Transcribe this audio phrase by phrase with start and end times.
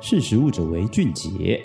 [0.00, 1.60] 识时务者为俊杰。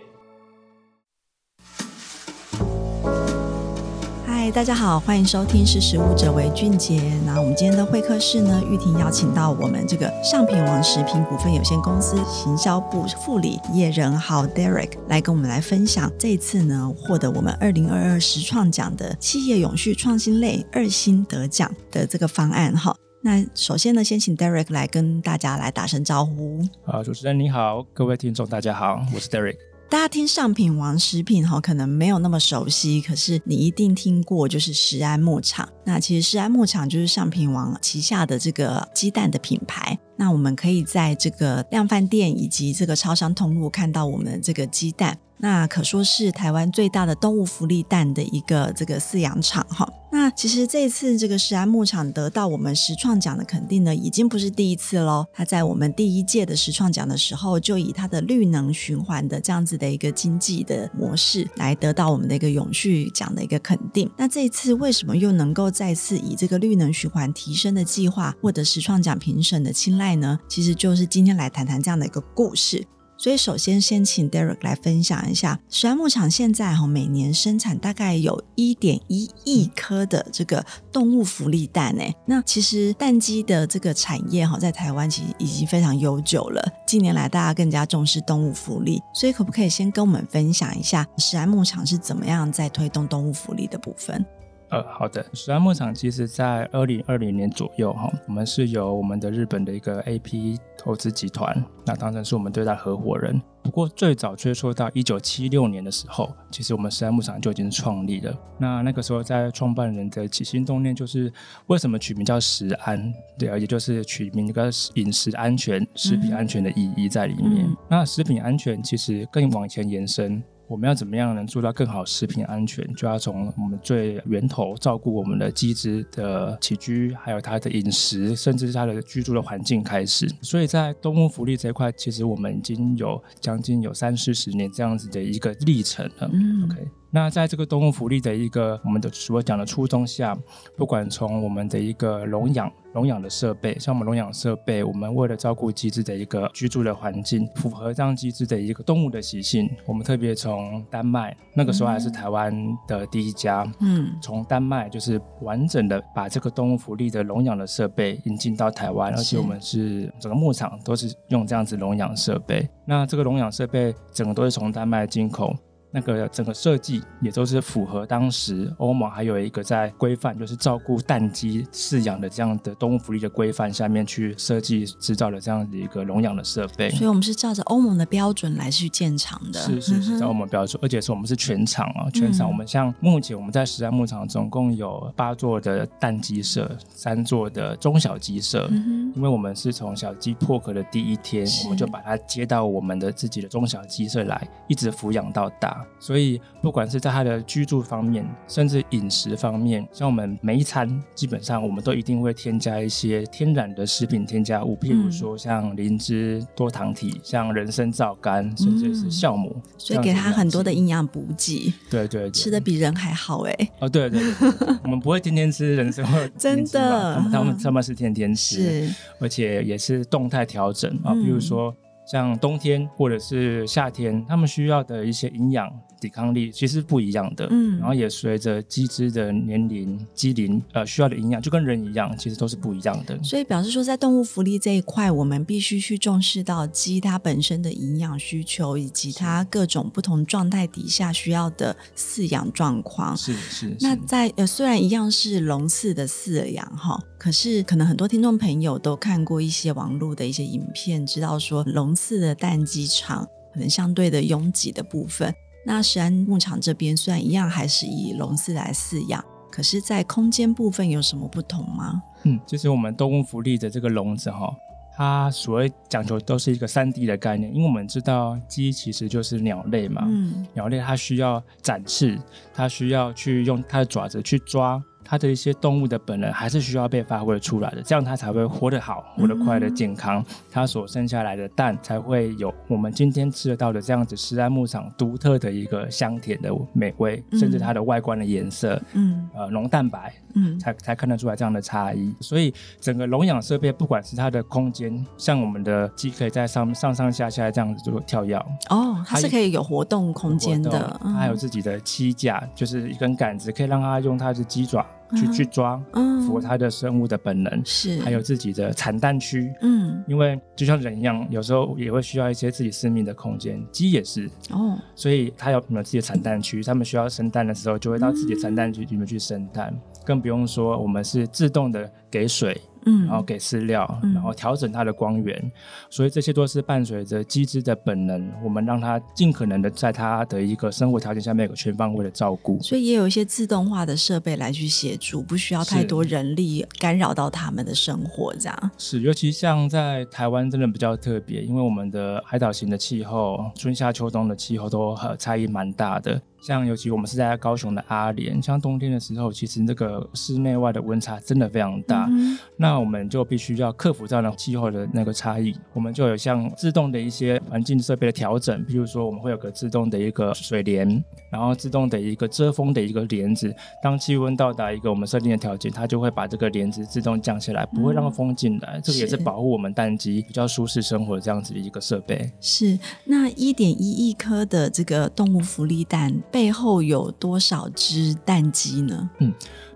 [4.26, 7.00] 嗨，大家好，欢迎收听《识时务者为俊杰》。
[7.28, 22.96] 那我们今天的会客室呢，玉婷邀请到我们这个上品王食品股份有限公司行销部副理叶仁豪 Derek 来跟我们来分享这一次呢获得我们二零二二实创奖的企业永续创新类二星得奖的这个方案哈。
[23.26, 26.60] 那首先呢，先请 Derek 来跟大家来打声招呼。
[26.86, 29.56] 啊，主持人你好，各位听众大家好，我是 Derek。
[29.90, 35.70] 大家听上品王食品哈，可能没有那么熟悉，可是你一定听过，就是食安牧场。
[35.86, 39.98] 那其实食安牧场就是上品王旗下的这个鸡蛋的品牌。
[40.16, 45.18] 那我们可以在这个量贩店以及这个超商通路看到我们这个鸡蛋。
[45.38, 49.92] 那可说是台湾最大的动物福利蛋的一个这个饲养场哈。
[50.10, 55.26] 那其实这次这个石安牧场得到我们实创奖的肯定呢，已经不是第一次喽。
[55.34, 64.10] 它在我们第一届的实创奖的时候，就以它的绿能循环的这样子的一个经济的模式来得到我们的一个永续奖的一个肯定。
[64.16, 70.40] 那这一次为什么又能够再次以这个绿能循环提升的计划获得实创奖评审的青睐呢？
[70.48, 72.86] 其实就是今天来谈谈这样的一个故事。
[73.16, 82.14] 所以，首先先请 Derek 来分享一下，食安牧场现在哈每年生产大概有一点一亿颗的这个动物福利蛋诶。
[82.26, 86.62] 那其实蛋鸡的这个产业哈，在台湾其实已经非常悠久了。
[86.86, 94.26] 近年来，大家更加重视动物福利，所以可不可以先跟我们分享一下食安牧场是怎么样在推动动物福利的部分？
[94.74, 95.24] 呃，好的。
[95.34, 103.40] 食安牧场其实在二零二零年左右，哈，我们是由我们的日本的一个 AP 投资集团，那当成是我们对待合伙人。
[103.62, 108.36] 不过最早追溯到一九七六年的时候，其实我们食安牧场就已经创立了。
[108.58, 111.32] 那那个时候在创办人的起心动念就是，
[111.68, 113.14] 为什么取名叫食安？
[113.38, 117.68] 对啊，也就是取名一个饮食安全、食品安全的意义在里面。
[117.68, 120.44] 嗯、那食品安全其实更往前延伸。
[120.68, 122.88] 我们要怎么样能做到更好食品安全？
[122.96, 130.28] 就要从我们最源头照顾我们的鸡只的起居，还有它的饮食，甚至是它的居住的环境开始。
[130.42, 136.30] 所以在动物福利这一块，其实我们已经有将近有三四十年这样子的一个历程了。
[136.32, 136.88] 嗯，OK。
[137.16, 140.36] 那在这个动物福利的一个我们的所讲的初衷下，
[140.76, 152.52] 不管从我们的一个笼养笼养的设备，像我们笼养设备，我们为了照顾鸡只的一个居住的环境，符合这样鸡只的一个动物的习性，我们特别从丹麦那个时候还是台湾
[152.88, 165.56] 的第一家，嗯，从丹麦就是完整的把这个动物福利的笼养的设备引进到台湾，而且我们是整个牧场都是用这样子笼养设备，那这个笼养设备整个都是从丹麦进口。
[165.96, 176.90] 那个整个设计也都是符合当时欧盟还有一个在规范，就是照顾蛋鸡饲养的这样的动物福利的规范下面去设计制造的这样的一个笼养的设备。
[176.90, 179.60] 所以我们是照着欧盟的标准来去建厂的。
[179.60, 182.48] 是是是，照欧盟标准，而且是我们是全厂啊，全厂。
[182.50, 188.68] 我们像目前我们在实战牧场总共有八座的蛋鸡舍，三座的中小鸡舍。
[189.16, 195.83] 因为我们是从小鸡破壳的第一天，我们就把它接到我们的自己的中小鸡舍来，一直抚养到大。
[196.00, 211.74] 所以，不管是在他的居住方面，甚至饮食方面，像我们每一餐，基本上我们都一定会添加一些天然的食品添加物，譬如说像灵芝、多糖体，像人参皂苷，甚至是酵母，所以给他很多的营养补给。
[211.90, 213.70] 对对对，吃的比人还好哎。
[213.80, 218.90] 哦，对对对，我们不会天天吃人参或 真的，他们他们他们是天天吃，
[219.20, 221.76] 而且也是动态调整啊，比如说。
[222.14, 225.68] 像冬天或者是夏天，他们需要的一些营养、
[226.04, 227.48] 抵抗力其实不一样的。
[227.50, 233.18] 嗯，然后也随着鸡只的年龄、鸡龄，呃，需要的营养就跟人一样，其实都是不一样的。
[233.24, 243.16] 所以表示说，在动物福利这一块，我们必须去重视到鸡它本身的营养需求，以及它各种不同状态底下需要的饲养状况。
[243.16, 243.78] 是是，是。
[243.80, 251.94] 那在呃，虽然一样是笼饲的饲养哈，可是可能很多听众朋友都看过一些网络的一些影片，知道说笼。
[251.94, 253.24] 饲的蛋鸡场
[253.54, 255.32] 可能相对的拥挤的部分，
[255.66, 262.02] 那石安牧场这边虽然一样还是以笼饲来饲养，可是，在空间部分有什么不同吗？
[262.24, 264.54] 嗯，就是我们动物福利的这个笼子哈，
[264.96, 272.20] 它所谓讲究都是一个三 D 的概念，因为我们知道鸡其实就是鸟类嘛，嗯，鸟类它需要展翅，
[272.54, 274.82] 它需要去用它的爪子去抓。
[275.04, 280.24] 它的一些动物的本能还是需要被发挥出来的，这样它才会活得好、活得快乐、健康。
[280.52, 292.14] 它所生下来的蛋才会有我们今天吃得到的这样子石安牧场独特的一个香甜的美味，甚至它的外观的颜色，嗯，呃，浓蛋白嗯，才才看得出来这样的差异。
[292.20, 298.36] 所以整个笼养设备，不管是它的空间，像我们的鸡可以在上上上下下这样子做跳跃
[298.70, 304.86] 哦，它是可以有活动空间的，它还有自己的栖架，就是一根杆子，可以让它用它的鸡爪。
[305.16, 322.60] 去去抓，嗯，符合它的生物的本能，是，还有自己的产蛋区，嗯，因为就像人一样，有时候也会需要一些自己私密的空间，鸡也是，哦，所以它有有自己的产蛋区，它们需要生蛋的时候，就会到自己的产蛋区里面去生蛋，嗯，更不用说我们是自动的给水。
[322.86, 325.52] 嗯，然后给饲料，然后调整它的光源，嗯，
[325.90, 332.62] 所以这些都是伴随着机制的本能，我们让它尽可能的在它的一个生活条件下面有个全方位的照顾。
[332.62, 338.72] 所以也有一些自动化的设备来去协助，不需要太多人力干扰到他们的生活，这样。
[338.78, 346.22] 是，尤其像在台湾真的比较特别，因为我们的海岛型的气候，春夏秋冬的气候都很差异蛮大的。
[346.44, 352.06] 像尤其我们是在高雄的阿莲，像冬天的时候，其实那个室内外的温差真的非常大。
[352.12, 355.56] 嗯、那我们就必须要克服这样的气候的那个差异。
[355.72, 360.86] 我们就有像自动的一些环境设备的调整，比如说我们会有个自动的一个水帘，
[361.32, 363.56] 然后自动的一个遮风的一个帘子。
[363.82, 368.74] 当气温到达一个我们设定的条件，它就会把这个帘子自动降下来，不会让风进来。
[368.74, 372.30] 嗯、这个也是保护我们蛋鸡比较舒适生活这样子的一个设备。
[372.42, 372.78] 是。
[373.06, 376.14] 那一点一亿颗的这个动物福利蛋。
[376.34, 379.10] 背后有多少只蛋鸡呢？
[379.20, 379.34] 嗯。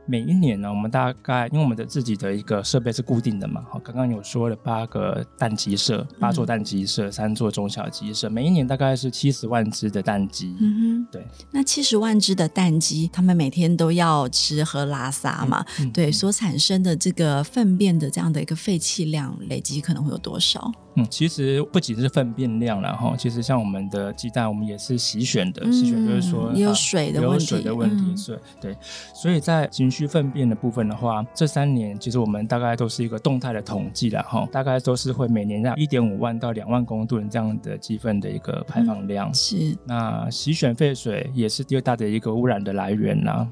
[0.09, 10.55] 每一年呢，我们大概因为我们的自己的一个设备是固定的嘛，好，刚刚有说了八个蛋鸡舍，八座蛋鸡舍，三座中小鸡舍，每一年大概是七十万只的蛋鸡。
[10.61, 11.27] 嗯哼，对。
[11.51, 20.71] 那七十万只的蛋鸡，他们每天都要吃喝拉撒嘛，嗯嗯、对，所产生的这个粪便的这样的一个废气量，累积可能会有多少？
[20.97, 28.75] 嗯，其实不仅是粪便量了哈，其实像我们的鸡蛋，我们也是洗选的，洗选就是说也有水的问题，有水的问题，是、嗯，对，
[29.13, 39.29] 所以在区粪便的部分的话，这三年其实我们大概都是一个动态的统计了哈，大概都是会每年让一点五万到两万公吨这样的鸡粪的一个排放量。
[39.29, 43.47] 嗯、是，那洗选废水也是第二大的一个污染的来源呐。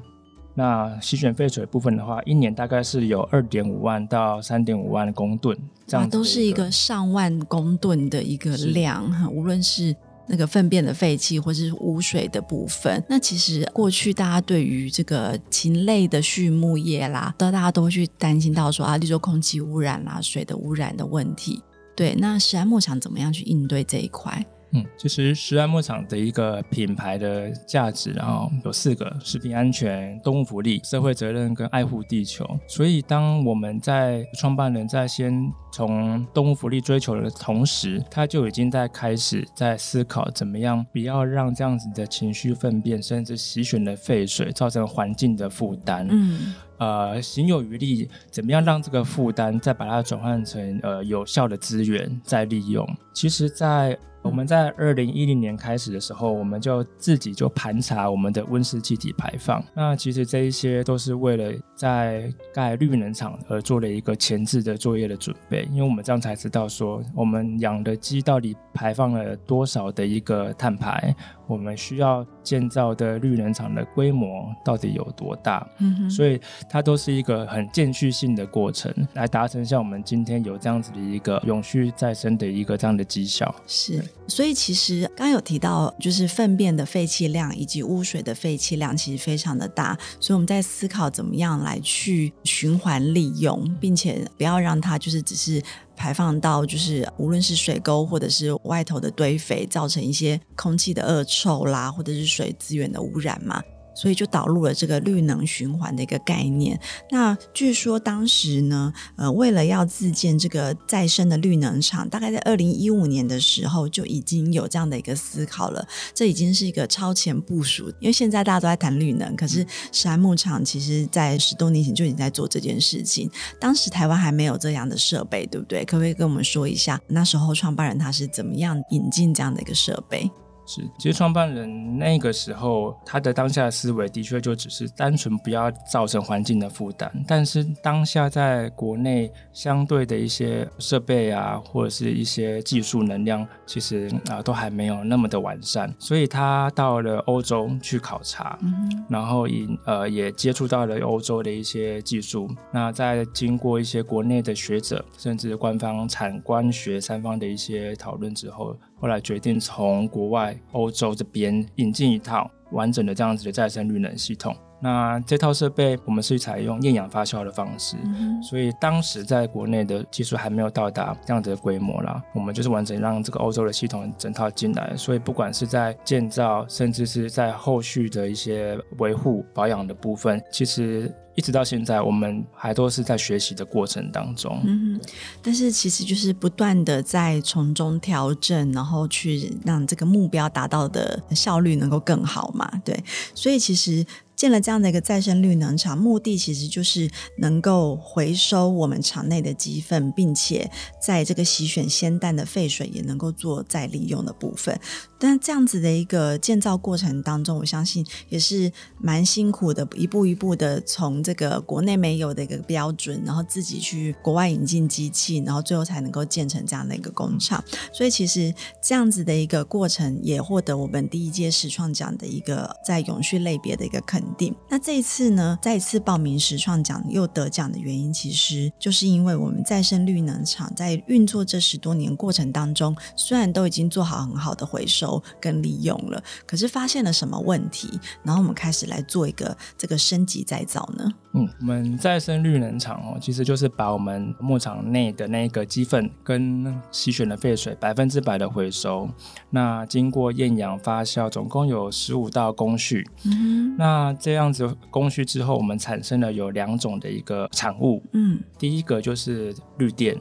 [0.56, 5.56] 那洗选废水部分的话，一年大概是有二点五万到三点五万公吨，
[5.86, 9.94] 这样都是一个上万公吨的一个量哈，无论是。
[10.28, 21.62] 那个粪便的废气，或是污水的部分，那其实过去大家对于这个禽类的畜牧业啦，大家都会去担心到说啊，例如说空气污染啦、水的污染的问题。
[21.94, 24.44] 对，那史安牧场怎么样去应对这一块？
[24.72, 32.44] 嗯，其实食安牧场的一个品牌的价值，然后有四个：食品安全、动物福利、社会责任跟爱护地球。
[32.66, 46.06] 所以，当我们在创办人在先从动物福利追求的同时，他就已经在开始在思考怎么样不要让这样子的情绪粪便，甚至洗选的废水造成环境的负担。
[46.10, 52.84] 嗯，呃，行有余力，怎么样让这个负担再把它转换成呃有效的资源再利用？
[53.14, 53.96] 其实，在
[54.26, 59.64] 我们在二零一零年开始的时候，我们就自己就盘查我们的温室气体排放。
[59.74, 71.14] 那其实这一些都是为了在盖绿能厂而做了一个前置的作业的准备，因为我们这样才知道说，我们养的鸡到底排放了多少的一个碳排。
[71.46, 75.66] 我们需要建造的绿能厂的规模到底有多大？
[75.78, 83.54] 嗯哼，所以它都是一个很渐续性的过程，来达成像我们今天有这样子的一个永续再生的一个这样的绩效。
[83.66, 95.62] 是，所以其实刚刚有提到，就是粪便的废弃量以及污水的废弃量其实非常的大，所以我们在思考怎么样来去循环利用，并且不要让它就是只是。
[95.96, 103.62] 排放到就是无论是水沟或者是外头的堆肥，造成一些空气的恶臭啦，或者是水资源的污染嘛。
[103.96, 106.78] 所以就导入了这个绿能循环的一个概念。
[107.10, 115.84] 那据说当时呢，呃，为了要自建这个再生的绿能厂，大概在二零一五年的时候就已经有这样的一个思考了。
[116.14, 123.30] 这已经是一个超前部署，因为现在大家都在谈绿能，可是山牧场其实在十多年前就已经在做这件事情。
[123.58, 125.84] 当时台湾还没有这样的设备，对不对？
[125.84, 130.30] 可不可以跟我们说一下，那时候创办人他是怎么样引进这样的一个设备？
[130.66, 137.10] 是，其实创办人那个时候，他的当下思维的确就只是单纯不要造成环境的负担。
[137.26, 145.94] 但是当下在国内相对的一些设备啊，或者是一些技术能量，其实啊都还没有那么的完善。
[146.00, 152.50] 所以他到了欧洲去考察，嗯、然后也呃也接触到了欧洲的一些技术。
[152.72, 158.76] 那在经过一些国内的学者，甚至官方产官学三方的一些讨论之后。
[158.98, 164.56] 后来决定从国外欧洲这边引进一套完整的这样子的再生绿能系统。
[164.78, 172.22] 那这套设备我们是采用厌氧发酵的方式，嗯、所以当时在国内的技术还没有到达这样子的规模啦。
[172.34, 181.10] 我们就是完整让这个欧洲的系统整套进来，所以不管是在建造，甚至是在后续的一些维护保养的部分，其实。
[181.36, 184.60] 一直到现在，我们还都是在学习的过程当中。
[184.64, 185.00] 嗯，
[185.40, 192.68] 但是其实就是不断的在从中调整，然后去让这个目标达到的效率能够更好嘛。
[192.84, 194.04] 对，所以其实。
[194.36, 200.70] 建了这样的一个再生绿能厂，目的其实就是能够回收我们厂内的鸡粪，并且
[201.02, 204.78] 在这个洗选鲜蛋的废水也能够做再利用的部分。
[205.18, 217.60] 但这样子的一个建造过程当中，我相信也是蛮辛苦的，一步一步的从这个国内没有的一个标准，然后自己去国外引进机器，然后最后才能够建成这样的一个工厂。
[217.92, 224.54] 所以其实这样子的一个过程，也获得我们第一届时创奖的一个在永续类别的一个肯定。
[224.70, 241.12] 那这一次呢，再一次报名时创奖又得奖的原因，其实就是因为我们再生绿能厂在运作这十多年过程当中，虽然都已经做好很好的回收跟利用了，可是发现了什么问题，然后我们开始来做一个这个升级再造呢？
[241.32, 249.06] 嗯，我们再生绿能厂哦，其实就是把我们牧场内的那个鸡粪跟吸选的废水百分之百的回收，
[249.50, 253.06] 那经过厌氧发酵，总共有十五道工序。
[253.26, 258.02] 嗯，那这样子工序之后，我们产生了有两种的一个产物。
[258.12, 260.16] 嗯，第一个就是绿电，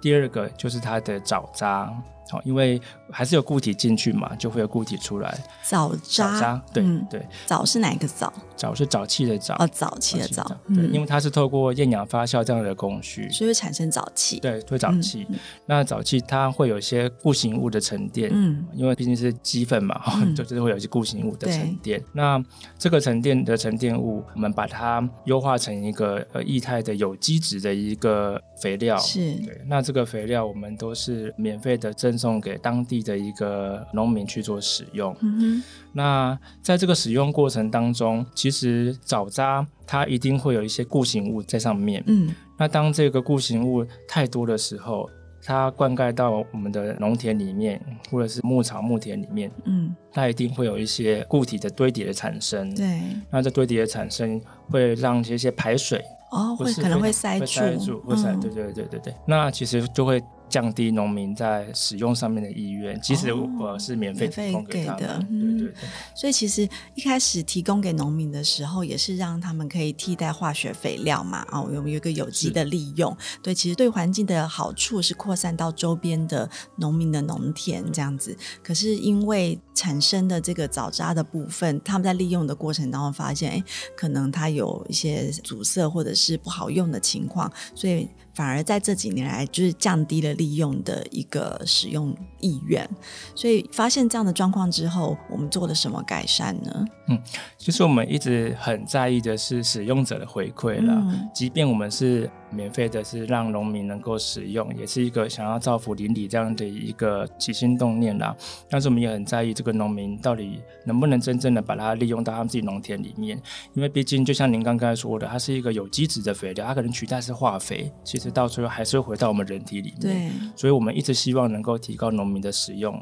[0.00, 1.88] 第二个就是它的沼渣。
[2.30, 2.80] 好，因为
[3.12, 5.38] 还是有固体进去嘛，就会有固体出来。
[5.62, 7.24] 藻渣，渣，对、嗯、对。
[7.46, 8.32] 藻是哪个藻？
[8.56, 9.54] 藻是沼气的沼。
[9.62, 10.44] 哦，沼气的沼。
[10.74, 14.40] 对，因为它是透过厌氧发酵这样的工序，所以会产生沼气。
[14.40, 15.26] 对，会沼气。
[15.28, 18.30] 嗯、那沼气它会有一些固形物的沉淀。
[18.32, 18.64] 嗯。
[18.74, 22.02] 因为毕竟是鸡粪嘛， 嗯、就就是会有一些固形物的沉淀。
[22.12, 22.42] 那
[22.78, 28.96] 这个沉淀的沉淀物，我们把它优化成一个呃液态的有机质的一个肥料。
[28.98, 29.34] 是。
[29.36, 29.60] 对。
[29.66, 35.14] 那这个肥料我们都是免费的赠送给当地的一个农民去做使用。
[35.20, 35.62] 嗯哼。
[35.92, 42.02] 那在这个使用过程当中，其实沼渣它一定会有一些固形物在上面。
[42.06, 42.34] 嗯。
[42.58, 45.10] 那当这个固形物太多的时候，
[45.42, 47.80] 它灌溉到我们的农田里面，
[48.10, 52.72] 或者是牧场牧田里面，嗯，它一定会有一些固体的堆叠的产生。
[52.74, 53.00] 对。
[53.30, 54.40] 那这堆叠的产生
[54.70, 58.32] 会让这些排水哦，会可能会塞住，会塞住，会塞。
[58.40, 59.14] 对对对对对。
[59.26, 60.22] 那其实就会。
[60.52, 65.08] 降低农民在使用上面的意愿，其实我是免费提供给他们。
[65.08, 65.74] 哦、对对对。
[66.14, 73.16] 所以其实一开始提供给农民的时候，也是让他们可以替代化学肥料嘛，哦，有有一个有机的利用。
[73.42, 78.36] 对，其实对环境的好处是扩散到周边的农民的农田这样子。
[78.62, 83.64] 可是因为产生的这个藻渣的部分，他们在利用的过程当中发现，哎，
[83.96, 88.08] 可能它有一些阻塞或者是不好用的情况，所以。
[88.34, 92.88] 反而在这几年来，就是降低了利用的一个使用意愿，
[93.34, 96.86] 所以发现这样的状况之后，我们做了什么改善呢？
[97.08, 97.22] 嗯，
[97.58, 102.30] 其实我们一直很在意的是使用者的回馈了，嗯、即便我们是。
[102.52, 108.34] 免费的是让农民能够使用，也是一个想要造福邻里这样的一个起心动念啦。
[108.68, 113.40] 但是我们也很在意这个农民到底能不能真正的把它利用到他们自己农田里面，
[113.74, 120.00] 因为毕竟就像您刚刚说的，它是一个有机质的肥料，它可能取代是化肥，其实到最后还是会回到我们人体里面。
[120.00, 122.98] 对，所以我们一直希望能够提高农民的使用。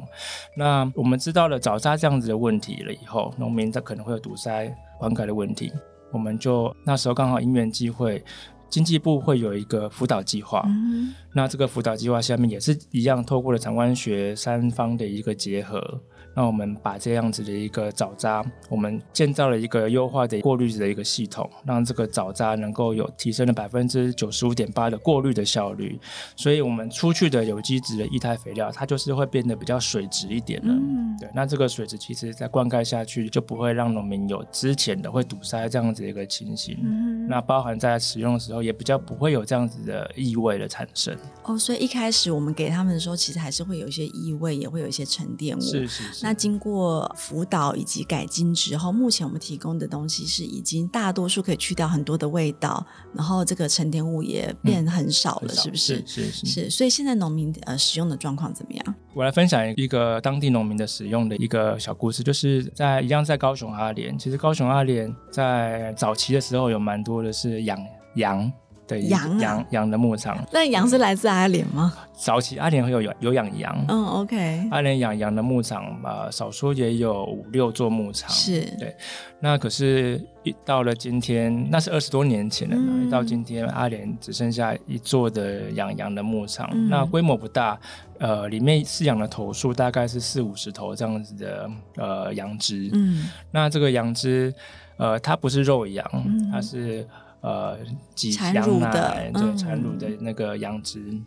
[0.57, 5.73] 那我们知道了沼渣这样子的问题了以后，农民他可能会有堵塞灌溉的问题，
[6.13, 8.23] 我们就那时候刚好因缘际会。
[8.71, 16.01] 经济部会有一个辅导计划，嗯、那这个辅导计划下面也是一样，透过了长官学三方的一个结合。
[16.33, 25.99] 那我们把这样子的一个沼渣，我们建造了一个优化的过滤的一个系统，让这个沼渣能够有提升了百分之九十五点八的过滤的效率。
[26.37, 30.69] 所以，我们出去的有机质的液态肥料，它就是会变得比较水质一点的。
[30.69, 31.29] 嗯，对。
[31.35, 36.79] 那这个水质其实在灌溉下去，就不会让农民有之前的会堵塞这样子的一个情形。
[36.81, 41.17] 嗯，那包含在使用的时候，也比较不会有这样子的异味的产生。
[41.45, 45.61] 哦，所以一开始我们给他们的时候，其实还是会有一些异味，也会有一些沉淀物。
[45.61, 46.25] 是是是。
[46.25, 52.85] 那经过辅导以及改进之后，目前我们提供的东西是已经大多数可以去掉很多的味道，
[53.15, 56.03] 然后这个沉淀物也变很少了，嗯、是不是？
[56.05, 56.71] 是是是，是。
[56.71, 58.95] 所以现在农民呃使用的状况怎么样？
[59.13, 67.79] 我来分享一个当地农民的使用的一个小故事，就是在一样在高雄阿联，其实高雄阿联在早期的时候有蛮多的是养
[68.15, 68.51] 羊。
[68.91, 70.37] 的羊羊羊的牧场。
[70.53, 71.95] 那羊是来自阿联吗？
[72.15, 74.69] 早期阿联会有有有养羊，嗯，OK。
[74.71, 78.95] 阿联养羊的牧场呃，少说也有五六座牧场，是对。
[79.41, 82.77] 那可是，一到了今天，那是二十多年前了。
[82.77, 87.81] 嗯、一到今天，阿联只剩下一座的养羊的牧场，嗯、那规模不大，
[88.19, 92.91] 呃，里面饲养的头数大概是四五十头这样子的呃羊只。
[92.93, 94.53] 嗯，那这个羊只，
[94.99, 97.09] 呃，它不是肉羊，嗯、它是
[97.41, 97.79] 呃
[98.15, 101.01] 挤羊奶对产乳的那个养殖。
[101.01, 101.25] 嗯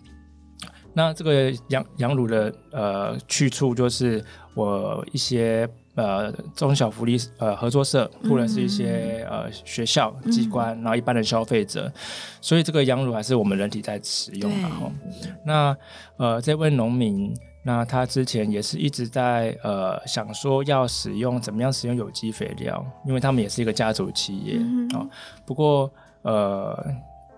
[0.95, 11.91] 那这个羊羊乳的呃去处就是我一些呃中小福利呃合作社或者是一些呃学校机关，然后一般的消费者，
[12.39, 14.91] 所以这个羊乳还是我们人体在使用然后。
[15.43, 15.75] 那
[16.17, 24.59] 呃这位农民，那他之前也是一直在呃想说要使用怎么样使用有机肥料，因为他们也是一个家族企业
[24.95, 25.03] 啊。
[25.43, 25.91] 不过
[26.23, 26.85] 呃。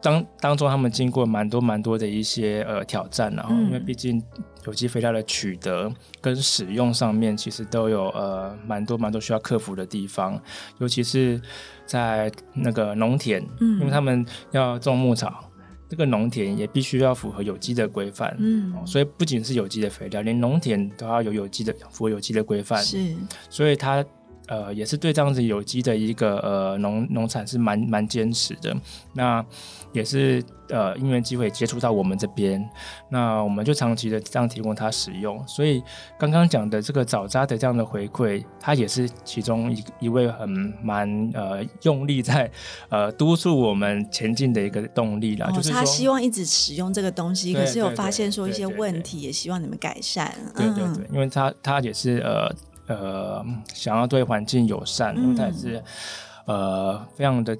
[0.01, 4.21] 当当中，他们经过蛮多蛮多的一些呃挑战，然后因为毕竟
[4.67, 10.39] 有机肥料的取得跟使用上面，其实都有呃蛮多蛮多需要克服的地方，
[10.77, 11.41] 尤其是
[11.87, 15.49] 在那个农田，嗯，因为他们要种牧草，
[15.89, 23.15] 这个农田也必须要符合有机的规范，嗯，所以不仅是有机的肥料，连农田都要有有机的符合有机的规范，是，
[23.49, 24.05] 所以他。
[24.47, 28.75] 呃，也是对这样子有机的一个呃农农产是蛮蛮坚持的。
[29.13, 29.43] 那
[29.91, 32.69] 也是呃因缘机会接触到我们这边，
[33.09, 35.41] 那我们就长期的这样提供他使用。
[35.47, 35.81] 所以
[36.19, 40.49] 刚刚讲的这个早扎的这样的回馈，他也是其中一一位很
[40.83, 42.51] 蛮呃用力在
[42.89, 45.47] 呃督促我们前进的一个动力啦。
[45.49, 50.31] 哦、就是他希望一直使用这个东西，可是有发现说一些问题，也希望你们改善。
[50.55, 52.53] 对对对，因为他他也是呃。
[52.87, 55.83] 呃，想要对环境友善，因为他也是、
[56.47, 57.57] 嗯、呃非常的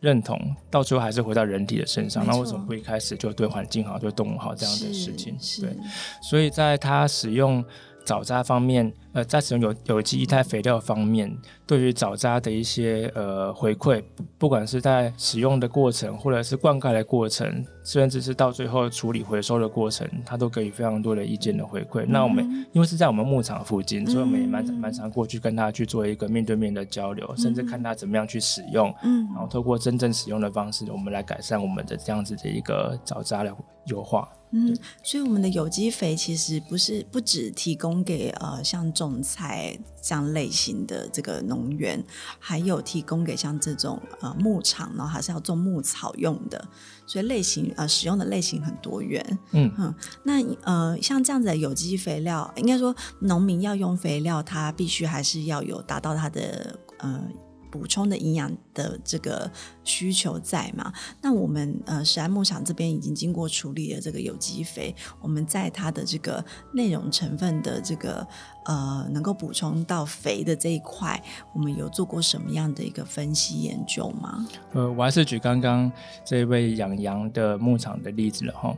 [0.00, 0.38] 认同，
[0.70, 2.26] 到最后还是回到人体的身上。
[2.26, 5.36] 那为什么不一开始就对环境好，对动物好这样的事情？
[5.60, 5.76] 对，
[6.22, 7.64] 所以在他使用。
[8.04, 11.34] 早渣方面，呃，在使用有有机液态肥料方面，
[11.66, 14.02] 对于早渣的一些呃回馈，
[14.36, 22.04] 不管是在使用的过程，或者是灌溉的过程，甚至是到最后处理回收的过程，他都给予非常多的意见的回馈。
[22.04, 33.54] 嗯、那我们因为是在我们牧场附近，所以我们也蛮蛮常过去跟他去做一个面对面的交流，嗯、甚至看他怎么样去使用，嗯，然后透过真正使用的方式，我们来改善我们的这样子的一个早渣的
[33.86, 34.28] 优化。
[34.56, 42.00] 嗯，所以我们的有机肥其实不是不只提供给呃像种菜这样类型的这个农园，
[42.38, 46.64] 还有提供给像这种呃牧场，然后还是要种牧草用的，
[47.04, 49.38] 所以类型呃使用的类型很多元。
[49.50, 49.92] 嗯嗯，
[50.22, 57.28] 那呃像这样子的有机肥料，应该说农民要用肥料，它必须还是要有达到它的呃。
[57.74, 59.50] 补充的营养的这个
[59.82, 60.92] 需求在嘛？
[61.20, 68.24] 那我们呃，食安牧场这边已经经过处理的这个有机肥，我们在它的这个内容成分的这个
[68.66, 71.20] 呃，能够补充到肥的这一块，
[71.52, 74.46] 我们有做过什么样的一个分析研究吗？
[74.72, 75.90] 呃，我还是举刚刚
[76.24, 78.76] 这位养羊的牧场的例子了哈。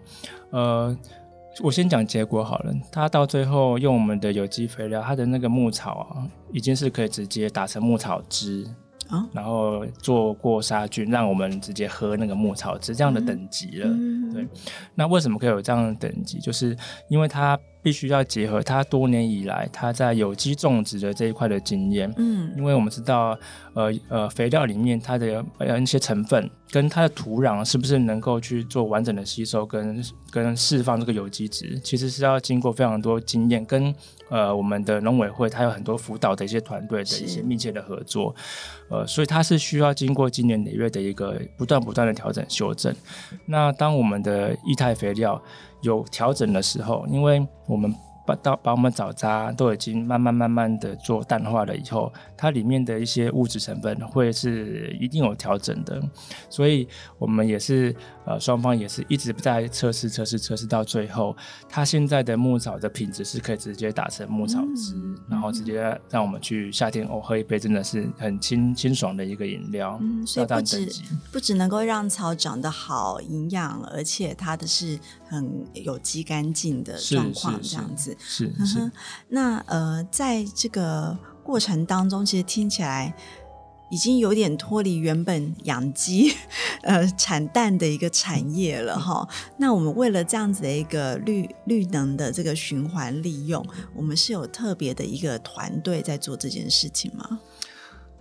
[0.53, 0.97] 呃，
[1.63, 8.67] 我先讲结果好了，他到最后用我们的有机肥料，他的那个牧草啊，已经是可以直接打成牧草汁。
[9.33, 13.89] 然后做过杀菌，让我们直接喝那个牧草汁这样的等级了。
[13.89, 14.47] 嗯、对，
[14.95, 16.39] 那为什么可以有这样的等级？
[16.39, 16.77] 就是
[17.09, 22.13] 因为它必须要结合他多年以来他在有机种植的这一块的经验。
[22.17, 23.39] 嗯，因为我们知道，
[23.75, 33.95] 呃呃，肥料里面它的呃一些成分跟它的土壤是不是能够去做完整的吸收跟跟释放这个有机质，其实是要经过非常多经验跟。
[34.29, 38.35] 呃，我们的农委会它有很多辅导的一些团队的一些密切的合作，
[38.91, 42.93] 呃，所以它是需要经过今年累月的一个不断不断的调整修正。
[43.45, 45.41] 那当我们的液态肥料
[45.87, 47.95] 有调整的时候，因为我们。
[48.27, 56.03] 把到把我们早渣都已经慢慢慢慢的做淡化了以后，它里面的一些物质成分会是一定有调整的，
[56.51, 56.89] 所以
[57.21, 57.95] 我们也是
[58.25, 61.37] 呃双方也是一直在测试测试测试到最后，
[61.69, 69.97] 它现在的牧草的品质是可以直接打成牧草汁，嗯、然后直接让我们去夏天哦喝一杯真的是很清清爽的一个饮料。
[70.01, 70.93] 嗯，所以不止
[71.31, 78.17] 不只能够让草长得好营养，而且它的是很有机干净的状况这样子。
[78.21, 78.93] 是是，是
[79.29, 83.15] 那呃，在这个过程当中，其实听起来
[83.91, 86.35] 已经有点脱离原本养鸡
[86.83, 89.29] 呃产蛋的一个产业了哈。
[89.59, 97.41] 那我们为了这样子的一个绿绿能的这个循环利用，我们是有特别的一个团队在做这件事情吗？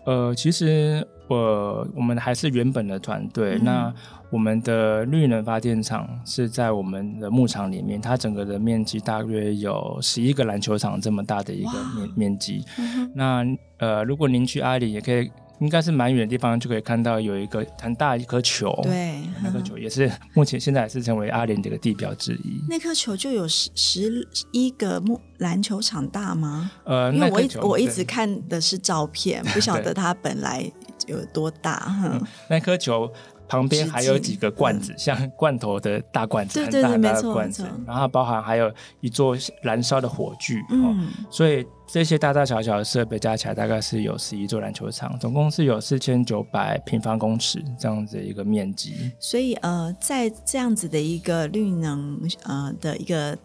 [0.06, 3.56] 呃，其实我、呃、我们还是原本的团队。
[3.56, 3.94] 嗯、那
[4.30, 12.64] 我们的绿能发电厂是在我们的牧场里面，它整个的面积大约有十一个篮球场这么大的一个面面积。
[12.78, 13.46] 嗯、那
[13.78, 15.32] 呃，如果您去阿里，也可以。
[15.60, 22.62] 应该是蛮远的地方就可以看到有一个很大一颗球，对，那颗球也是目前现在还是成为阿联的一个地标之一。
[22.70, 26.72] 那颗球就有十十一个木篮球场大吗？
[26.84, 30.70] 呃，因为我一我一直看的是照片， 不晓得它本来
[31.08, 31.86] 有多大。
[32.04, 33.12] 嗯，那颗球。
[33.48, 37.64] 旁边还有几个罐子，像罐头的大罐子，很大很大的罐子。
[37.86, 49.12] 然后包含还有一座燃烧的火炬，嗯，所以这些大大小小的设备加起来，大概是有十一座篮球场，总共是有四千九百平方公尺这样子的一个面积。
[49.20, 53.38] 所以呃，在这样子的一个绿能呃的一个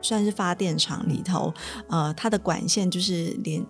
[0.00, 1.52] 算是发电厂里头，
[1.88, 3.64] 呃，它的管线就是连。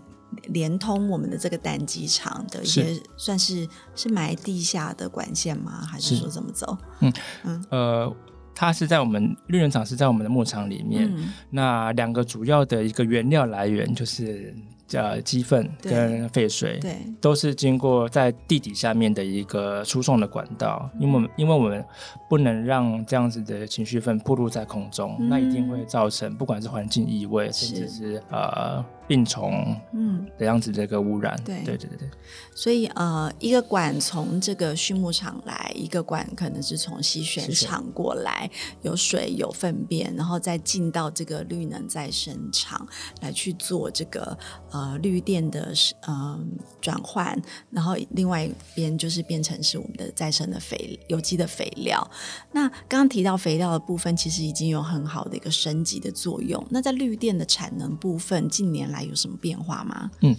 [0.51, 5.83] 连通我们的这个单机场的一些，算是是埋地下的管线吗？
[5.91, 6.77] 还是说怎么走？
[7.01, 7.13] 嗯
[7.45, 8.17] 嗯呃，
[8.59, 11.09] 它是在我们绿人厂是在我们的牧场里面。
[11.17, 14.53] 嗯、那两个主要的一个原料来源就是。
[14.95, 21.85] 呃，鸡粪跟废水，对，都是经过在地底下面的一个输送的管道，因为因为我们
[22.27, 32.09] 不能让这样子的情绪粪暴露在空中，嗯、那一定会造成不管是环境异味，甚至是呃病虫，嗯，的样子的一个污染，对对对对。
[32.55, 38.49] 所以呃，一个管从这个畜牧场来，一个管可能是从吸选厂过来，
[38.83, 42.87] 有水有粪便，然后再进到这个绿能再生厂
[43.23, 44.39] 来去做这个。
[44.71, 46.39] 呃，绿电的呃
[46.79, 47.41] 转换，
[47.71, 52.07] 然后另外一边就是变成是我们的再生的肥有机的肥料。
[52.53, 56.63] 那刚刚提到肥料的部分，其实已经有很好的一个升级的作用。
[56.69, 60.11] 那在绿电的产能部分，近年来有什么变化吗？
[60.23, 60.37] 嗯，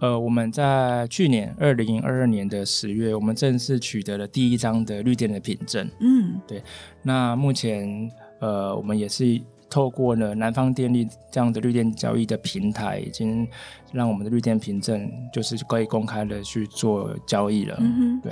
[0.00, 5.88] 呃，我们在去年二零二二年的十月，我们正式取得了第一张的绿电的凭证。
[6.00, 6.62] 嗯，对。
[7.02, 8.10] 那目前
[8.40, 9.40] 呃，我们也是。
[9.72, 13.48] 透过呢南方电力这样的绿电交易的平台，已经
[13.90, 17.78] 让我们的绿电凭证就是可以公开的去做交易了。
[17.80, 18.30] 嗯、对，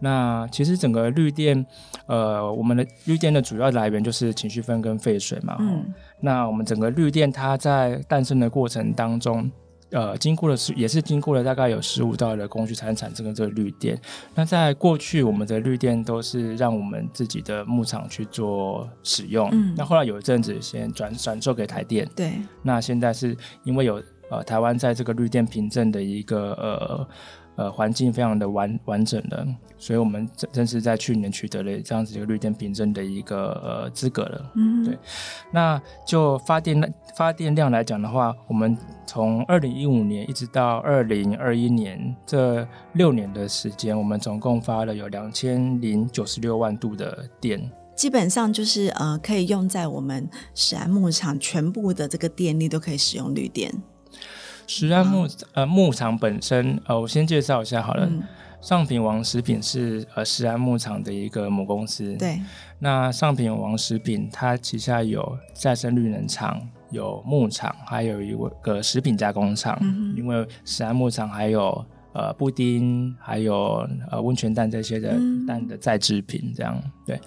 [0.00, 1.64] 那其实整个绿电，
[2.06, 5.56] 呃，我们的绿电的主要来源就是情绪分跟废水嘛。
[5.60, 5.84] 嗯，
[6.20, 9.50] 那我们整个绿电它在诞生的过程当中。
[9.92, 14.00] 呃，经过了是也是经过了大概有十五道的工序才能产生这个绿电。
[14.36, 19.48] 那在过去，我们的绿电都是让我们自己的牧场去做使用。
[19.50, 19.74] 嗯。
[19.76, 22.08] 那后来有一阵子先转转售给台电。
[22.14, 22.34] 对。
[22.62, 27.08] 那现在是因为有呃台湾在这个绿电凭证的一个呃。
[27.60, 29.46] 呃，环境非常的完完整的，
[29.76, 34.52] 所以我们正正是在去年取得了这样子一个绿电凭证的一个呃资格了。
[34.54, 34.98] 嗯，对。
[35.52, 38.74] 那就发电发电量来讲的话，我们
[39.06, 53.70] 从二零一五年一直到二零二一年这六年的时间，我们总共发了有两千零九十六万度的电，基本上就是呃可以用在我们史安牧场全部的这个电力都可以使用绿电。
[54.70, 58.06] 食安牧呃牧场本身呃，我先介绍一下好了。
[58.06, 58.22] 嗯、
[58.60, 62.16] 上品王食品是呃石安牧场的一个母公司。
[62.16, 62.40] 对。
[62.78, 69.76] 那上品王食品它旗下有再生绿能厂、有牧场，还有一个食品加工厂。
[69.80, 77.20] 嗯、因为石安牧场还有呃布丁，还有呃温泉蛋这些的蛋的再制品，这样、嗯、对。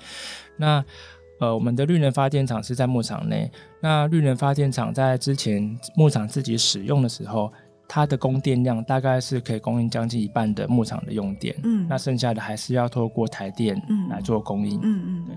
[0.55, 0.81] 那
[1.43, 3.51] 呃，我们的绿能发电厂是在牧场内。
[3.81, 7.51] 那绿能发电厂在之前牧场自己使用的时候，
[7.85, 11.53] 它的供电量大概是可以供应将近一半的牧场的用电。
[11.63, 13.75] 嗯，那剩下的还是要透过台电
[14.09, 14.79] 来做供应。
[14.81, 15.35] 嗯嗯，对，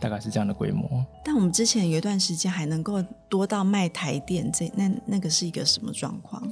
[0.00, 1.04] 大概是这样的规模。
[1.22, 6.42] 但我们之前有一段时间还能够多到卖台电，这那那个是一个什么状况？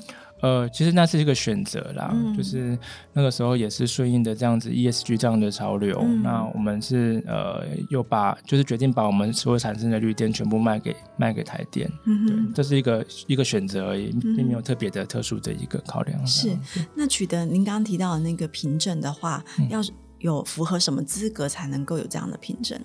[0.42, 2.79] 呃，其实那是一个选择啦，嗯、就是
[3.12, 6.00] 那个时候也是顺应的这样子 ESG 这样的潮流。
[6.03, 11.90] 嗯、那我们是呃，又把就是决定把我们所有产生的绿电全部卖给卖给台电。
[12.05, 16.26] 嗯哼对，这是一个一个选择而已，并没有特别的特殊的一个考量。
[16.26, 16.57] 是，
[16.94, 19.81] 那取得您刚刚提到的那个凭证的话，嗯、要
[20.18, 22.81] 有符合什么资格才能够有这样的凭证？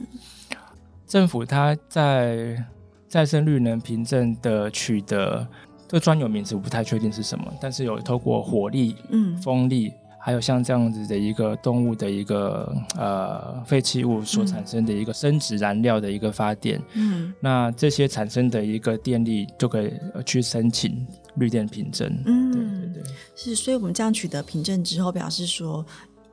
[1.07, 2.61] 政府它在
[3.07, 5.47] 再生绿能凭证的取得。
[5.87, 19.93] 这个专有名词我不太确定是什么，但是有透过火力、嗯，风力，还有像这样子的一个动物的一个呃废弃物所产生的一个生殖燃料的一个发电，嗯，那这些产生的一个电力就可以
[20.25, 22.61] 去申请绿电凭证，嗯，对
[22.93, 25.85] 对对，是，所以我们这样取得凭证之后，表示说，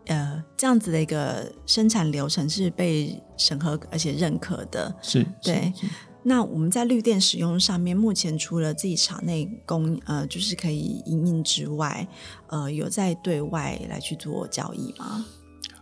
[0.07, 5.71] 呃，这样子的一个生产流程是被审核而且认可的，是，对。
[5.77, 5.93] 是是
[6.25, 12.07] 那我们在绿电使用上面，目前除了自己厂内供呃，就是可以营运之外，
[12.49, 15.25] 呃，有在对外来去做交易吗？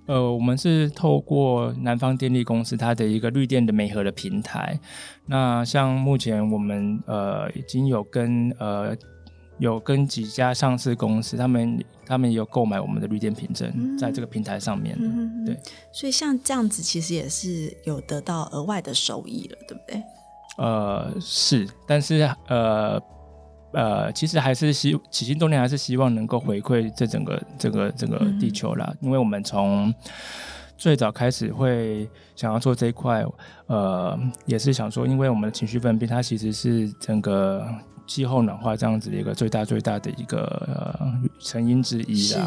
[0.07, 4.81] 呃，我们是透过南方电力公司它的一个绿电的媒合的平台。
[5.27, 8.97] 那像目前我们呃已经有跟呃
[9.59, 14.97] 有跟几家上市公司，他们他们有购买我们的绿电凭证，在这个平台上面。
[14.99, 15.57] 嗯、对，
[15.93, 20.03] 所以像这样子，其实也是有得到额外的收益了，对不对？
[20.61, 23.01] 呃，是，但是呃
[23.73, 29.95] 呃，其实还是希起心动念还是希望能够回馈这整个这个这个地球啦，嗯、因为我们从
[30.77, 33.25] 最早开始会想要做这一块，
[33.69, 37.67] 呃，也是想说，因为我们的情绪分泌，它其实是整个
[38.07, 42.47] 气候暖化这样子的一个最大最大的一个呃成因之一啦。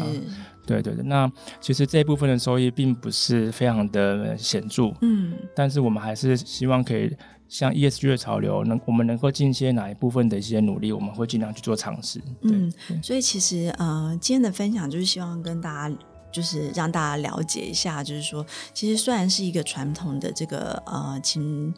[0.66, 7.12] 对对对，那其实这一部分的收益并不是非常的显著，嗯，但是我们还是希望可以。
[7.48, 12.20] 像 ESG 的潮流，能我们能够尽些哪一部分的一些努力，我们会尽量去做尝试。
[12.42, 15.96] 嗯，所以其实呃，今天的分享就是希望跟大家，
[16.32, 21.72] 就是让大家了解一下，就是说，其实虽然是一个传统的这个呃情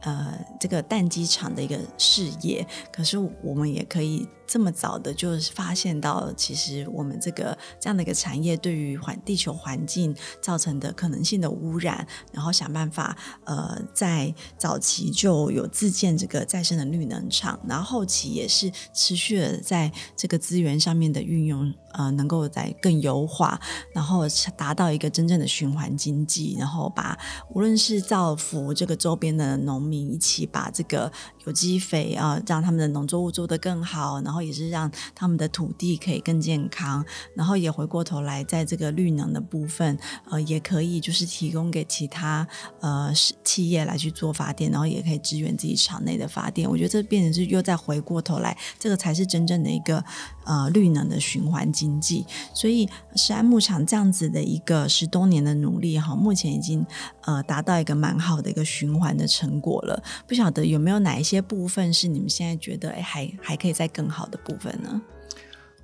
[0.00, 4.26] 呃这个蛋鸡场的一个事业，可是我们也可以。
[4.48, 23.60] 这么早的就发现到，其实我们这个这样的一个产业对于环地球环境造成的可能性的污染，然后想办法呃在早期就有自建这个再生的绿能厂，然后后期也是持续的在这个资源上面的运用，呃，能够在更优化，
[23.92, 24.22] 然后
[24.56, 27.18] 达到一个真正的循环经济，然后把
[27.50, 31.12] 无论是造福这个周边的农民，一起把这个
[31.44, 34.37] 有机肥啊，让他们的农作物做得更好，然后。
[34.42, 39.98] 也是让他们的土地可以更健康，然后也回过头来，在这个绿能的部分，
[40.30, 42.46] 呃，也可以就是提供给其他
[42.80, 43.12] 呃
[43.44, 46.68] 企业来去做发电，然后也可以支援自己厂内的发电。
[46.68, 50.04] 我觉得这变成是又再回过头来，这个才是真正的一个
[50.44, 52.24] 呃绿能的循环经济。
[52.54, 56.84] 所以石安牧场这样子的一个十多年的努力哈，目前已经
[57.22, 60.02] 呃达到一个蛮好的一个循环的成果了。
[60.26, 65.00] 不晓得有没有哪一些部分是你们现在觉得哎还还可以再更好的部分呢？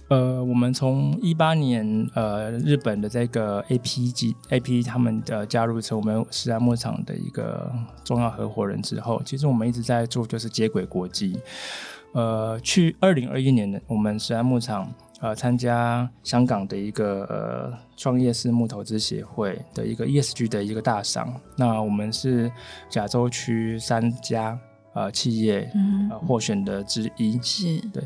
[0.09, 7.72] 呃，我们从一八年呃日本的这个 APG AP 他们的加入成我们石安牧场的一个
[8.04, 11.40] 重要合伙人之后，其实我们一直在做就是接轨国际。
[12.12, 22.52] 呃，去二零二一年的我们石安牧场呃参加香港的一个呃创业私募投资协会的一个 ESG 的一个大赏，那我们是
[22.92, 24.57] 亚洲区三家。
[24.94, 25.70] 呃，企业
[26.11, 28.02] 呃获选的之一是对。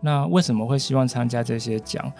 [0.00, 2.12] 那为什么会希望参加这些奖？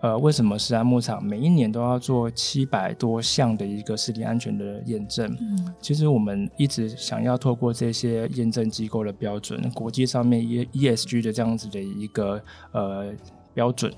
[0.00, 5.36] 呃，为什么石安牧场每一年都要做七百多项的一个食品安全的验证？
[5.40, 13.12] 嗯，其实我们一直想要透过这些验证机构的标准，国际上面 E ESG 的这样子的一个呃
[13.52, 13.92] 标准，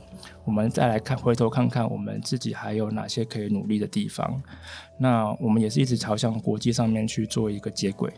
[0.47, 4.43] 我们再来看，回头看看我们自己还有哪些可以努力的地方。
[4.99, 8.11] 那我们也是一直朝向国际上面去做一个接轨。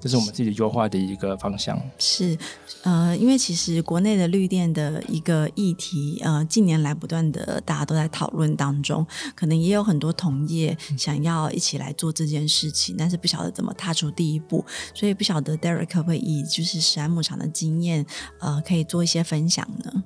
[0.00, 1.80] 这是我们自己优化的一个方向。
[1.98, 2.36] 是，
[2.82, 18.06] 呃，因为其实国内的绿电的一个议题，呃，近年来不断的大家都在讨论当中，可能也有很多同业想要一起来做这件事情，嗯、但是不晓得怎么踏出第一步，所以不晓得 Derek 可不可以以就是石安牧场的经验，
[18.40, 20.04] 呃，可以做一些分享呢？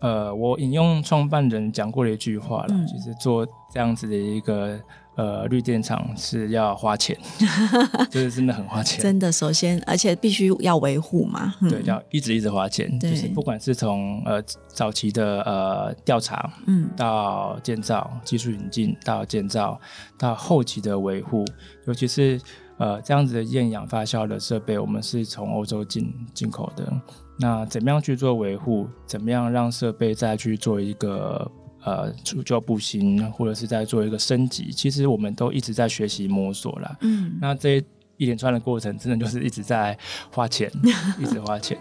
[0.00, 4.80] 呃，我引用创办人讲过的一句话了，嗯、就是做这样子的一个。
[5.16, 7.18] 呃，绿电厂是要花钱，
[8.10, 9.02] 就是真的很花钱。
[9.02, 11.54] 真的，首先，而且必须要维护嘛。
[11.60, 12.98] 嗯、对，要一直一直花钱。
[12.98, 19.78] 就是不管是从呃早期的呃调查，嗯，到建造、技术引进，到建造，
[20.16, 21.44] 到后期的维护，
[21.86, 22.40] 尤其是
[22.78, 26.90] 呃这样子的厌氧发酵的设备，我们是从欧洲进进口的。
[27.38, 28.88] 那怎么样去做维护？
[29.06, 31.50] 怎么样让设备再去做一个？
[31.82, 36.96] 呃，除旧布新，或者是在做一个升级，其实我们都一直在学习摸索啦。
[37.00, 37.82] 嗯，那这
[38.20, 39.96] 一连串的过程，真的就是一直在
[40.30, 40.70] 花钱，
[41.18, 41.76] 一直花钱。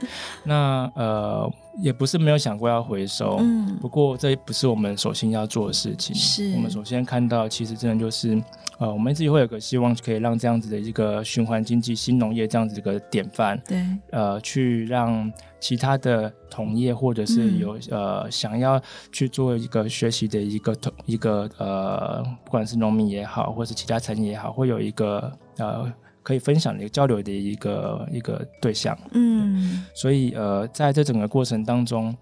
[0.45, 6.15] 那呃，也不是没有想过要回收，嗯，不过这不是我们首先要做的事情。
[6.15, 8.41] 是，我们首先看到，其实真的就是。
[8.79, 25.91] 呃，我们自己会有个希望，可以让这样子的一个循环经济、新农业这样子一个典范，对，呃，去让其他的同业或者是有、嗯、呃想要去做一个学习的一个同一个呃，不管是农民也好，或是其他产业也好，会有一个呃
[26.29, 28.95] 可以分享的一个交流的一个一个对象。
[29.13, 32.15] 嗯，所以呃，在这整个过程当中，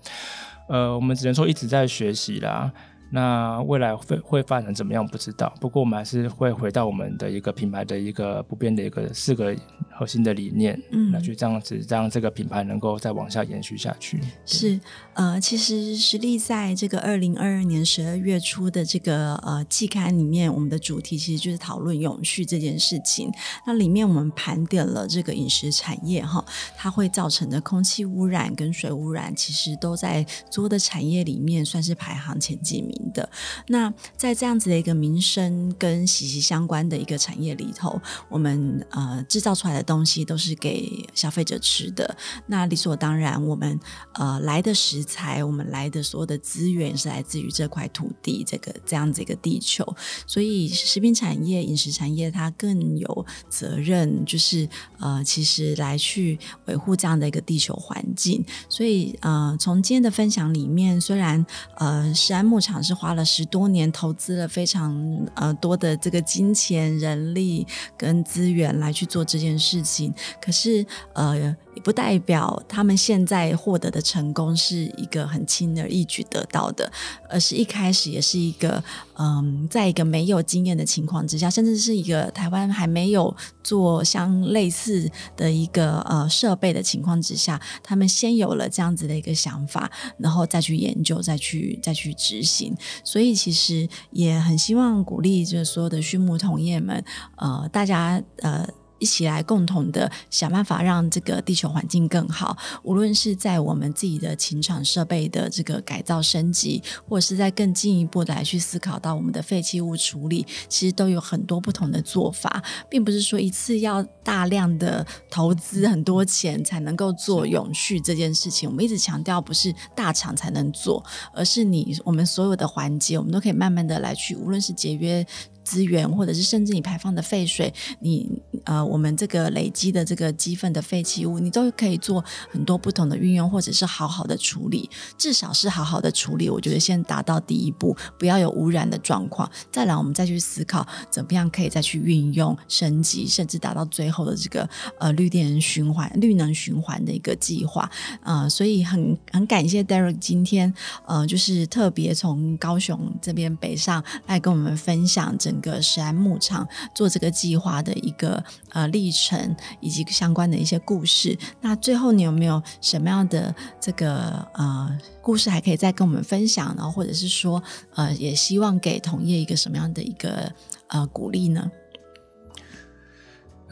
[0.69, 2.71] 呃，我们只能说一直在学习啦。
[3.09, 9.55] 那未来会会发展怎么样不知道，不过我们还是会回到我们的一个品牌的一个不变的一个四个
[9.91, 14.19] 核心的理念，嗯，来去这样子让这个品牌能够再往下延续下去。
[14.45, 14.79] 是，
[15.13, 23.31] 呃，其实实力在这个二零二二年十二月初的这个呃季刊里面，我们的主题其实就是讨论永续这件事情。
[23.65, 26.43] 那里面我们盘点了这个饮食产业哈，
[26.75, 32.96] 它会造成的空气污染跟水污染，其实都在所有的产业里面算是排行前几名。
[33.13, 33.29] 的
[33.67, 42.15] 那在这样子的一个民生跟息息相关的一个产业里头，我们呃制造出来的东西都是给消费者吃的。
[42.47, 43.79] 那理所当然，我们
[44.13, 49.85] 呃来的食材，我们来的所有的资源是来自于这块土地，这个这样子一个地球。
[50.25, 54.67] 所以食品产业、饮食产业它更有责任，就是
[54.99, 58.43] 呃其实来去维护这样的一个地球环境。
[58.69, 64.95] 所以呃从今天的分享里面，虽然呃食安牧场是花了十多年，投资了非常
[65.35, 70.13] 呃多的这个金钱、人力跟资源来去做这件事情。
[70.41, 71.37] 可是呃，
[71.75, 76.89] 也不代表他们现在获得的成功是一个很轻而易举得到的，
[77.29, 78.81] 而是一开始也是一个
[79.17, 92.75] 嗯，在一个没有经验的情况之下，甚至是一个台湾还没有做相类似的一个呃设备的情况之下，他们先有了这样子的一个想法，然后再去研究，再去再去执行。
[93.03, 97.03] 所以其实也很希望鼓励就是所有的畜牧同业们，
[97.37, 98.67] 呃，大家呃。
[98.99, 102.57] 一起来共同的想办法，让这个地球环境更好。
[102.83, 118.69] 无论是在我们自己的禽场设备的这个改造升级，或者是在更进一步的来去思考到我们的废弃物处理，其实都有很多不同的做法，并不是说一次要大量的投资很多钱才能够做永续这件事情。
[118.69, 125.25] 我们一直强调，不是大厂才能做，而是你我们所有的环节，我们都可以慢慢的来去，无论是节约。
[125.67, 128.25] 资源，或者是甚至你排放的废水，你
[128.63, 136.49] 呃，我们这个累积的这个鸡粪的废弃物，你都可以做很多不同的运用，或者是好好的处理，至少是好好的处理。
[136.49, 147.91] 我觉得先达到第一步，不要有污染的状况，再来我们再去思考怎么样可以再去运用升级，甚至达到最后的这个呃绿电循环、绿能循环的一个计划。
[148.23, 150.73] 呃，所以很很感谢 Derek 今天
[151.05, 155.56] 呃，就是特别从高雄这边北上来跟我们分享整。
[155.61, 161.37] 个石安牧场做这个计划的一个呃历程，以及相关的一些故事。
[161.61, 166.89] 那最后你有没有什么样的这个呃故事还可以再跟我们分享呢？
[166.89, 167.61] 或者是说
[167.95, 170.51] 呃也希望给同业一个什么样的一个
[170.87, 171.71] 呃鼓励呢？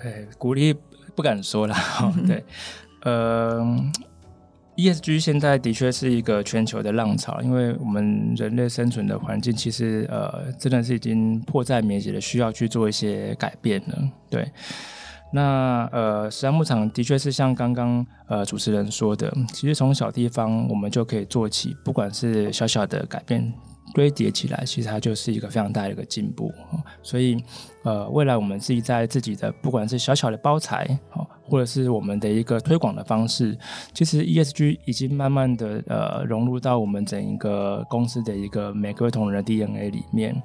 [0.03, 0.73] 哎，鼓励
[1.15, 1.75] 不敢说了，
[2.27, 2.45] 对，
[3.03, 3.63] 呃。
[4.75, 13.97] ESG 现在的确是一个全球的浪潮，因为我们人类生存的环境其实呃真的是已经迫在眉睫的，需要去做一些改变了。
[14.29, 14.51] 对，
[15.31, 23.53] 那呃，食安牧场的确是像刚刚呃主持人说的，其实从小地方我们就可以做起，不管是小小的改变。
[23.93, 26.51] 堆叠起来，其实它就是一个非常大的一个进步。
[27.03, 27.37] 所以，
[27.83, 30.87] 呃，未来我们自己在自己的不管是小小的包材，
[31.43, 33.57] 或者是我们的一个推广的方式，
[33.93, 40.41] 其实 ESG 已经慢慢的呃融入到我们整一个公司的一个每个同仁的 DNA 里面。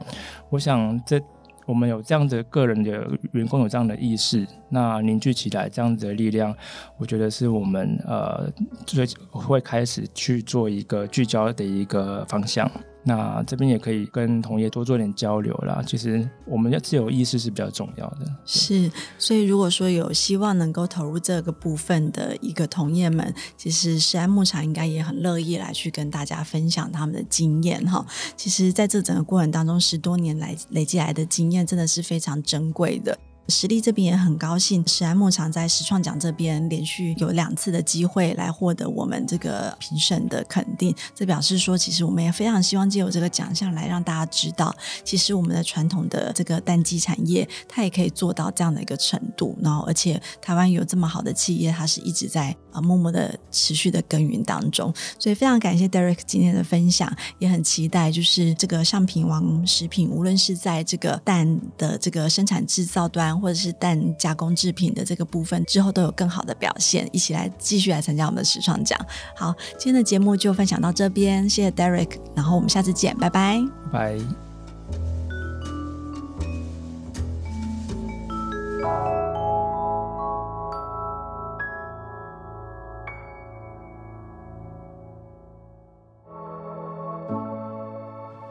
[0.50, 1.20] 我想这。
[1.66, 6.52] 我们有这样的个人的员工有这样的意识，那凝聚起来这样子的力量，
[6.96, 8.50] 我觉得是我们呃
[8.84, 12.68] 最会开始去做一个聚焦的一个方向。
[13.02, 15.82] 那这边也可以跟同业多做点交流啦。
[15.86, 18.26] 其实我们要自有意识是比较重要的。
[18.44, 28.04] 是，所以如果说有希望能够投入这个部分的一个同业们，其实食安牧场应该也很乐意来去跟大家分享他们的经验哈。
[28.36, 33.18] 其实在这整个过程当中，十多年来累积来的经验真的是非常珍贵的。
[33.50, 40.94] 实力这边也很高兴，食安牧场在实创奖这边连续有两次的机会来获得我们这个评审的肯定。
[41.14, 49.58] 这表示说，其实我们也非常希望借由这个奖项来让大家知道，其实我们的传统的这个蛋鸡产业，它也可以做到这样的一个程度。
[49.60, 54.92] 然后，而且台湾有这么好的企业，它是一直在啊默默的持续的耕耘当中。
[55.18, 63.39] 所以，非常感谢 Derek 今天的分享，也很期待就是这个上品王食品，无论是在这个蛋的这个生产制造端。
[63.40, 68.98] 或者是蛋加工制品的这个部分，之后都有更好的表现，一起来继续来参加我们的时创奖。
[69.34, 73.60] 好，今天的节目就分享到这边，谢谢 Derek，然后我们下次见，拜拜，
[73.92, 74.18] 拜。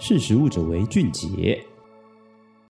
[0.01, 1.63] 识食物者为俊杰。